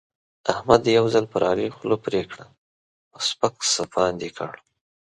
[0.51, 2.45] احمد یو ځل پر علي خوله پرې کړه
[3.13, 4.51] او سپک سپاند يې کړ.